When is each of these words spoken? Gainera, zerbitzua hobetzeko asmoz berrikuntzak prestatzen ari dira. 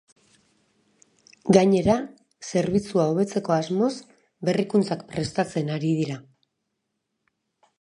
Gainera, 1.57 1.97
zerbitzua 2.47 3.05
hobetzeko 3.11 3.55
asmoz 3.57 3.91
berrikuntzak 4.49 5.05
prestatzen 5.13 5.71
ari 5.77 5.93
dira. 6.01 6.17